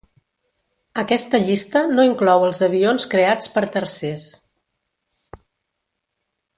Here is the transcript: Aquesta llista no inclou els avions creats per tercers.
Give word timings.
Aquesta 1.01 1.41
llista 1.43 1.83
no 1.91 2.05
inclou 2.09 2.45
els 2.47 2.63
avions 2.69 3.05
creats 3.13 3.53
per 3.57 3.63
tercers. 3.75 4.27